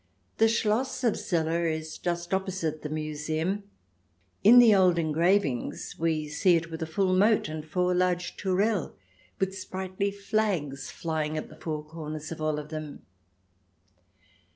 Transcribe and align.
The 0.39 0.47
Schloss 0.47 1.03
of 1.03 1.15
Celle 1.15 1.49
is 1.63 1.99
just 1.99 2.33
opposite 2.33 2.81
the 2.81 2.89
museum. 2.89 3.65
In 4.43 4.57
the 4.57 4.73
old 4.73 4.97
engravings 4.97 5.93
we 5.99 6.27
see 6.27 6.27
idJ 6.27 6.27
THE 6.27 6.29
DESIRABLE 6.29 6.31
ALIEN 6.31 6.31
[ch. 6.31 6.31
xix 6.31 6.65
it 6.65 6.71
with 6.71 6.81
a 6.81 6.85
full 6.91 7.15
moat 7.15 7.49
and 7.49 7.63
four 7.67 7.93
large 7.93 8.35
tourelles, 8.35 8.93
with 9.39 9.55
sprightly 9.55 10.09
flags 10.09 10.89
flying 10.89 11.37
at 11.37 11.49
the 11.49 11.55
four 11.55 11.83
corners 11.85 12.31
of 12.31 12.41
all 12.41 12.57
of 12.57 12.69
them. 12.69 13.05